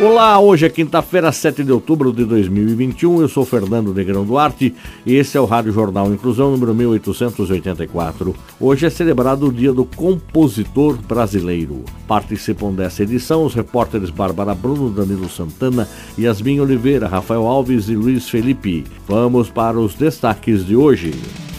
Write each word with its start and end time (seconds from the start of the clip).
Olá, 0.00 0.38
hoje 0.38 0.64
é 0.64 0.68
quinta-feira, 0.68 1.32
7 1.32 1.64
de 1.64 1.72
outubro 1.72 2.12
de 2.12 2.24
2021. 2.24 3.20
Eu 3.20 3.26
sou 3.26 3.44
Fernando 3.44 3.92
Negrão 3.92 4.24
Duarte 4.24 4.72
e 5.04 5.16
esse 5.16 5.36
é 5.36 5.40
o 5.40 5.44
Rádio 5.44 5.72
Jornal 5.72 6.12
Inclusão 6.12 6.52
número 6.52 6.72
1884. 6.72 8.32
Hoje 8.60 8.86
é 8.86 8.90
celebrado 8.90 9.48
o 9.48 9.52
Dia 9.52 9.72
do 9.72 9.84
Compositor 9.84 10.96
Brasileiro. 10.98 11.84
Participam 12.06 12.70
dessa 12.70 13.02
edição 13.02 13.44
os 13.44 13.54
repórteres 13.54 14.08
Bárbara 14.08 14.54
Bruno, 14.54 14.88
Danilo 14.88 15.28
Santana, 15.28 15.88
Yasmin 16.16 16.60
Oliveira, 16.60 17.08
Rafael 17.08 17.44
Alves 17.44 17.88
e 17.88 17.96
Luiz 17.96 18.28
Felipe. 18.28 18.84
Vamos 19.04 19.50
para 19.50 19.80
os 19.80 19.94
destaques 19.94 20.64
de 20.64 20.76
hoje. 20.76 21.12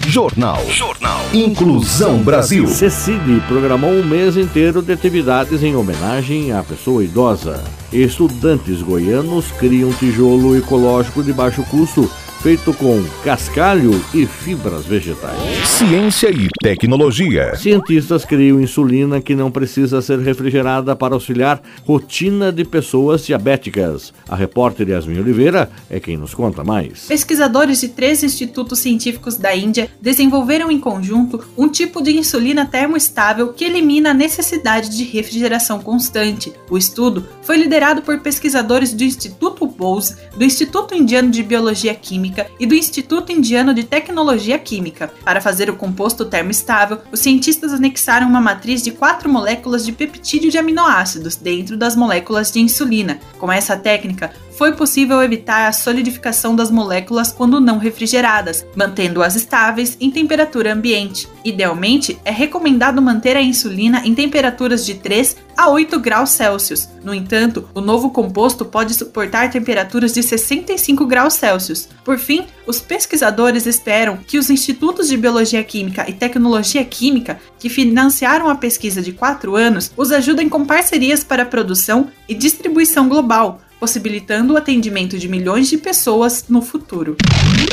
Jornal. 0.10 0.66
Jornal. 0.72 1.20
Inclusão 1.32 2.18
Brasil. 2.24 2.66
Cecide 2.66 3.40
programou 3.48 3.92
um 3.92 4.04
mês 4.04 4.36
inteiro 4.38 4.82
de 4.82 4.92
atividades 4.92 5.62
em 5.62 5.76
homenagem 5.76 6.52
à 6.52 6.64
pessoa 6.64 7.04
idosa. 7.04 7.64
Estudantes 7.94 8.82
goianos 8.82 9.52
criam 9.52 9.94
tijolo 9.94 10.58
ecológico 10.58 11.22
de 11.22 11.32
baixo 11.32 11.64
custo 11.66 12.10
feito 12.42 12.74
com 12.74 13.04
cascalho 13.22 14.02
e 14.14 14.26
fibras 14.26 14.86
vegetais. 14.86 15.38
Ciência 15.68 16.30
e 16.30 16.48
tecnologia. 16.62 17.54
Cientistas 17.58 18.24
criam 18.24 18.62
insulina 18.62 19.20
que 19.20 19.36
não 19.36 19.52
precisa 19.52 20.02
ser 20.02 20.20
refrigerada 20.20 20.96
para 20.96 21.14
auxiliar 21.14 21.62
rotina 21.86 22.50
de 22.50 22.64
pessoas 22.64 23.26
diabéticas. 23.26 24.14
A 24.28 24.38
repórter 24.38 24.88
Yasmin 24.88 25.20
Oliveira 25.20 25.70
é 25.90 26.00
quem 26.00 26.16
nos 26.16 26.34
conta 26.34 26.64
mais. 26.64 27.08
Pesquisadores 27.08 27.82
de 27.82 27.90
três 27.90 28.24
institutos 28.24 28.80
científicos 28.80 29.36
da 29.36 29.54
Índia 29.54 29.90
desenvolveram 30.02 30.72
em 30.72 30.80
conjunto 30.80 31.44
um 31.58 31.68
tipo 31.68 32.02
de 32.02 32.18
insulina 32.18 32.66
termoestável 32.66 33.52
que 33.52 33.66
elimina 33.66 34.12
a 34.12 34.14
necessidade 34.14 34.96
de 34.96 35.04
refrigeração 35.04 35.82
constante. 35.82 36.54
O 36.70 36.78
estudo 36.78 37.28
foi 37.42 37.58
liderado 37.58 38.02
por 38.02 38.20
pesquisadores 38.20 38.94
do 38.94 39.04
Instituto 39.04 39.68
Bose, 39.68 40.16
do 40.38 40.46
Instituto 40.46 40.96
Indiano 40.96 41.30
de 41.30 41.44
Biologia 41.44 41.94
Química 41.94 42.29
Química 42.30 42.50
e 42.60 42.66
do 42.66 42.76
Instituto 42.76 43.32
Indiano 43.32 43.74
de 43.74 43.84
Tecnologia 43.84 44.58
Química. 44.60 45.12
Para 45.24 45.42
fazer 45.42 45.70
o 45.70 45.76
composto 45.76 46.26
termoestável, 46.26 47.00
os 47.12 47.20
cientistas 47.20 47.74
anexaram 47.74 48.28
uma 48.28 48.40
matriz 48.40 48.84
de 48.84 48.92
quatro 48.92 49.30
moléculas 49.30 49.84
de 49.86 49.92
peptídeo 49.92 50.52
de 50.52 50.58
aminoácidos 50.58 51.36
dentro 51.36 51.76
das 51.76 51.96
moléculas 51.96 52.52
de 52.52 52.60
insulina. 52.60 53.20
Com 53.38 53.52
essa 53.52 53.76
técnica, 53.76 54.32
foi 54.60 54.74
possível 54.74 55.24
evitar 55.24 55.70
a 55.70 55.72
solidificação 55.72 56.54
das 56.54 56.70
moléculas 56.70 57.32
quando 57.32 57.62
não 57.62 57.78
refrigeradas, 57.78 58.66
mantendo-as 58.76 59.38
estáveis 59.38 59.96
em 60.02 60.12
temperatura 60.12 60.74
ambiente. 60.74 61.30
Idealmente, 61.46 62.20
é 62.26 62.32
recomendado 62.32 63.02
manter 63.02 63.38
a 63.38 63.42
insulina 63.42 64.02
em 64.04 64.14
temperaturas 64.14 64.86
de 64.86 64.96
3 64.96 65.38
a 65.56 65.70
8 65.70 65.98
graus 66.02 66.32
Celsius. 66.32 66.90
No 67.02 67.14
entanto, 67.14 67.70
o 67.74 67.80
novo 67.80 68.10
composto 68.10 68.66
pode 68.66 68.94
suportar 68.96 69.50
temperaturas 69.50 70.12
de 70.12 70.22
65 70.22 71.06
graus 71.06 71.36
Celsius. 71.36 71.88
Por 72.04 72.18
fim, 72.20 72.46
os 72.68 72.82
pesquisadores 72.82 73.66
esperam 73.66 74.18
que 74.18 74.38
os 74.38 74.50
institutos 74.50 75.08
de 75.08 75.16
Biologia 75.16 75.64
Química 75.64 76.04
e 76.06 76.12
Tecnologia 76.12 76.84
Química, 76.84 77.40
que 77.58 77.70
financiaram 77.70 78.50
a 78.50 78.56
pesquisa 78.56 79.02
de 79.02 79.14
quatro 79.14 79.56
anos, 79.56 79.90
os 79.96 80.12
ajudem 80.12 80.50
com 80.50 80.66
parcerias 80.66 81.24
para 81.24 81.44
a 81.44 81.46
produção 81.46 82.10
e 82.28 82.36
distribuição 82.36 83.08
global 83.08 83.62
possibilitando 83.80 84.54
o 84.54 84.58
atendimento 84.58 85.18
de 85.18 85.28
milhões 85.30 85.70
de 85.70 85.78
pessoas 85.78 86.46
no 86.50 86.62
futuro. 86.62 87.16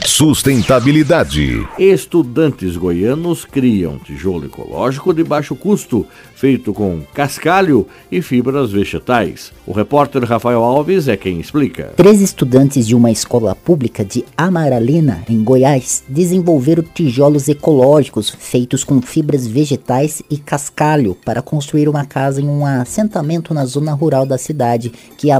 Sustentabilidade. 0.05 1.67
Estudantes 1.78 2.77
goianos 2.77 3.44
criam 3.44 3.99
tijolo 3.99 4.47
ecológico 4.47 5.12
de 5.12 5.25
baixo 5.25 5.56
custo, 5.56 6.06
feito 6.34 6.72
com 6.72 7.03
cascalho 7.12 7.87
e 8.11 8.22
fibras 8.22 8.71
vegetais. 8.71 9.53
O 9.66 9.72
repórter 9.72 10.22
Rafael 10.22 10.62
Alves 10.62 11.09
é 11.09 11.16
quem 11.16 11.41
explica. 11.41 11.93
Três 11.97 12.21
estudantes 12.21 12.87
de 12.87 12.95
uma 12.95 13.11
escola 13.11 13.55
pública 13.55 14.05
de 14.05 14.25
Amaralina, 14.37 15.25
em 15.28 15.43
Goiás, 15.43 16.05
desenvolveram 16.09 16.84
tijolos 16.95 17.49
ecológicos 17.49 18.31
feitos 18.31 18.84
com 18.84 19.03
fibras 19.03 19.47
vegetais 19.47 20.22
e 20.31 20.37
cascalho 20.37 21.16
para 21.25 21.43
construir 21.43 21.89
uma 21.89 22.05
casa 22.05 22.41
em 22.41 22.49
um 22.49 22.65
assentamento 22.65 23.53
na 23.53 23.65
zona 23.65 23.93
rural 23.93 24.25
da 24.25 24.39
cidade 24.39 24.93
que 25.19 25.31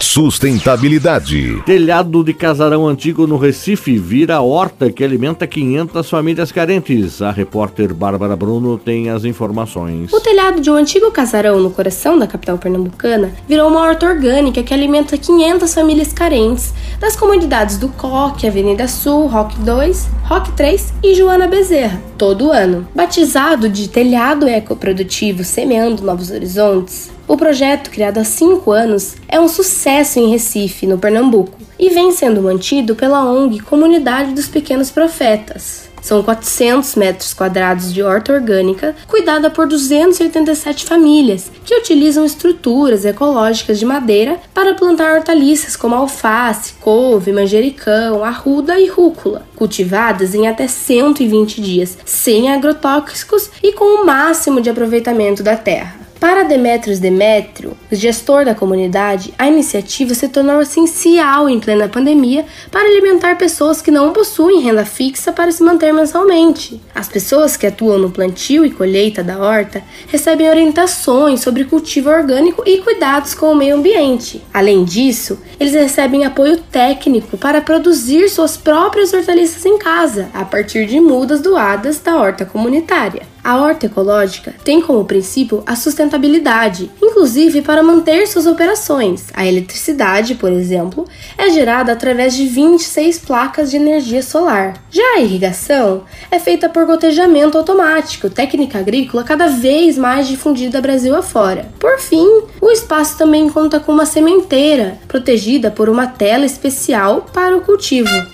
Sustentabilidade. 0.00 1.62
Telhado 1.64 2.24
de 2.24 2.34
casarão 2.34 2.86
antigo 2.86 3.28
no 3.28 3.36
Recife 3.36 3.96
vira 3.96 4.40
horta 4.40 4.90
que 4.90 5.04
alimenta 5.04 5.46
500 5.46 6.10
famílias 6.10 6.50
carentes. 6.50 7.22
A 7.22 7.30
repórter 7.30 7.94
Bárbara 7.94 8.34
Bruno 8.34 8.76
tem 8.76 9.10
as 9.10 9.24
informações. 9.24 10.12
O 10.12 10.20
telhado 10.20 10.60
de 10.60 10.70
um 10.70 10.74
antigo 10.74 11.10
casarão 11.12 11.60
no 11.60 11.70
coração 11.70 12.18
da 12.18 12.26
capital 12.26 12.58
pernambucana 12.58 13.32
virou 13.48 13.68
uma 13.68 13.82
horta 13.82 14.06
orgânica 14.06 14.62
que 14.64 14.74
alimenta 14.74 15.16
500 15.16 15.72
famílias 15.72 16.12
carentes 16.12 16.74
das 16.98 17.14
comunidades 17.14 17.76
do 17.76 17.88
Coque, 17.88 18.48
Avenida 18.48 18.88
Sul, 18.88 19.26
Rock 19.26 19.58
2, 19.60 20.08
Rock 20.24 20.52
3 20.52 20.94
e 21.02 21.14
Joana 21.14 21.46
Bezerra, 21.46 22.00
todo 22.16 22.50
ano. 22.50 22.86
Batizado 22.94 23.43
de 23.44 23.88
Telhado 23.88 24.48
Ecoprodutivo 24.48 25.44
Semeando 25.44 26.02
Novos 26.02 26.30
Horizontes, 26.30 27.10
o 27.28 27.36
projeto, 27.36 27.90
criado 27.90 28.18
há 28.18 28.24
cinco 28.24 28.72
anos, 28.72 29.16
é 29.28 29.38
um 29.38 29.48
sucesso 29.48 30.18
em 30.18 30.30
Recife, 30.30 30.86
no 30.86 30.98
Pernambuco, 30.98 31.58
e 31.78 31.90
vem 31.90 32.10
sendo 32.10 32.40
mantido 32.40 32.96
pela 32.96 33.22
ONG 33.22 33.60
Comunidade 33.60 34.32
dos 34.32 34.48
Pequenos 34.48 34.90
Profetas. 34.90 35.90
São 36.04 36.22
400 36.22 36.96
metros 36.96 37.32
quadrados 37.32 37.90
de 37.90 38.02
horta 38.02 38.34
orgânica, 38.34 38.94
cuidada 39.06 39.48
por 39.48 39.66
287 39.66 40.84
famílias, 40.84 41.50
que 41.64 41.74
utilizam 41.74 42.26
estruturas 42.26 43.06
ecológicas 43.06 43.78
de 43.78 43.86
madeira 43.86 44.38
para 44.52 44.74
plantar 44.74 45.16
hortaliças 45.16 45.76
como 45.76 45.94
alface, 45.94 46.74
couve, 46.74 47.32
manjericão, 47.32 48.22
arruda 48.22 48.78
e 48.78 48.86
rúcula, 48.86 49.46
cultivadas 49.56 50.34
em 50.34 50.46
até 50.46 50.68
120 50.68 51.62
dias, 51.62 51.96
sem 52.04 52.52
agrotóxicos 52.52 53.50
e 53.62 53.72
com 53.72 54.02
o 54.02 54.04
máximo 54.04 54.60
de 54.60 54.68
aproveitamento 54.68 55.42
da 55.42 55.56
terra. 55.56 56.03
Para 56.24 56.42
Demetrios 56.42 57.00
Demétrio, 57.00 57.76
gestor 57.92 58.46
da 58.46 58.54
comunidade, 58.54 59.34
a 59.38 59.46
iniciativa 59.46 60.14
se 60.14 60.26
tornou 60.26 60.62
essencial 60.62 61.50
em 61.50 61.60
plena 61.60 61.86
pandemia 61.86 62.46
para 62.70 62.88
alimentar 62.88 63.36
pessoas 63.36 63.82
que 63.82 63.90
não 63.90 64.10
possuem 64.10 64.62
renda 64.62 64.86
fixa 64.86 65.32
para 65.32 65.52
se 65.52 65.62
manter 65.62 65.92
mensalmente. 65.92 66.80
As 66.94 67.08
pessoas 67.08 67.58
que 67.58 67.66
atuam 67.66 67.98
no 67.98 68.10
plantio 68.10 68.64
e 68.64 68.70
colheita 68.70 69.22
da 69.22 69.36
horta 69.36 69.82
recebem 70.08 70.48
orientações 70.48 71.40
sobre 71.40 71.66
cultivo 71.66 72.08
orgânico 72.08 72.62
e 72.64 72.78
cuidados 72.78 73.34
com 73.34 73.52
o 73.52 73.54
meio 73.54 73.76
ambiente. 73.76 74.42
Além 74.50 74.82
disso, 74.82 75.38
eles 75.60 75.74
recebem 75.74 76.24
apoio 76.24 76.56
técnico 76.56 77.36
para 77.36 77.60
produzir 77.60 78.30
suas 78.30 78.56
próprias 78.56 79.12
hortaliças 79.12 79.66
em 79.66 79.76
casa, 79.76 80.30
a 80.32 80.42
partir 80.42 80.86
de 80.86 80.98
mudas 81.00 81.42
doadas 81.42 81.98
da 81.98 82.16
horta 82.16 82.46
comunitária. 82.46 83.33
A 83.44 83.60
horta 83.60 83.84
ecológica 83.84 84.54
tem 84.64 84.80
como 84.80 85.04
princípio 85.04 85.62
a 85.66 85.76
sustentabilidade, 85.76 86.90
inclusive 87.02 87.60
para 87.60 87.82
manter 87.82 88.26
suas 88.26 88.46
operações. 88.46 89.26
A 89.34 89.46
eletricidade, 89.46 90.34
por 90.34 90.50
exemplo, 90.50 91.06
é 91.36 91.50
gerada 91.50 91.92
através 91.92 92.34
de 92.34 92.46
26 92.46 93.18
placas 93.18 93.70
de 93.70 93.76
energia 93.76 94.22
solar. 94.22 94.82
Já 94.90 95.16
a 95.16 95.20
irrigação 95.20 96.04
é 96.30 96.38
feita 96.38 96.70
por 96.70 96.86
gotejamento 96.86 97.58
automático, 97.58 98.30
técnica 98.30 98.78
agrícola 98.78 99.22
cada 99.22 99.48
vez 99.48 99.98
mais 99.98 100.26
difundida 100.26 100.80
Brasil 100.80 101.14
afora. 101.14 101.68
Por 101.78 101.98
fim, 101.98 102.44
o 102.62 102.70
espaço 102.70 103.18
também 103.18 103.50
conta 103.50 103.78
com 103.78 103.92
uma 103.92 104.06
sementeira, 104.06 104.96
protegida 105.06 105.70
por 105.70 105.90
uma 105.90 106.06
tela 106.06 106.46
especial 106.46 107.26
para 107.30 107.54
o 107.54 107.60
cultivo. 107.60 108.33